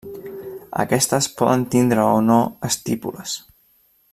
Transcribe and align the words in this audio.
Aquestes 0.83 1.27
poden 1.41 1.65
tindre 1.75 2.07
o 2.15 2.25
no 2.31 2.39
estípules. 2.71 3.37